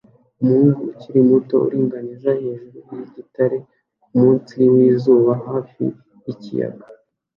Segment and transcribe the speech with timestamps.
[0.41, 3.57] Umuhungu ukiri muto aringaniza hejuru yigitare
[4.03, 5.83] kumunsi wizuba hafi
[6.25, 6.85] yikiyaga